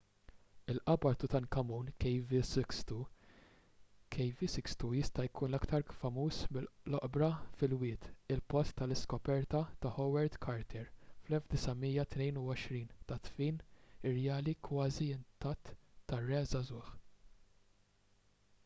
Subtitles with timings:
[0.73, 2.95] il-qabar ta' tutankhamun kv62.
[4.15, 7.29] kv62 jista' jkun l-aktar famuż mill-oqbra
[7.61, 10.89] fil-wied il-post tal-iskoperta ta' howard carter
[11.29, 12.83] fl-1922
[13.13, 13.61] tad-dfin
[14.15, 15.75] irjali kważi intatt
[16.11, 16.91] tar-re żagħżugħ